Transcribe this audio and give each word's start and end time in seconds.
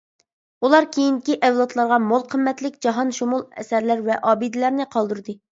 ئۇلار 0.67 0.87
كېيىنكى 0.95 1.35
ئەۋلادلارغا 1.49 1.99
مول 2.07 2.25
قىممەتلىك 2.33 2.81
جاھانشۇمۇل 2.87 3.45
ئەسەرلەر 3.51 4.03
ۋە 4.09 4.21
ئابىدىلەرنى 4.31 4.93
قالدۇردى. 4.99 5.39